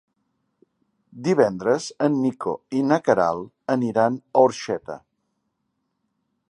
Divendres 1.27 1.89
en 2.07 2.15
Nico 2.23 2.55
i 2.79 2.81
na 2.93 2.99
Queralt 3.09 3.75
aniran 3.77 4.19
a 4.41 4.45
Orxeta. 4.49 4.99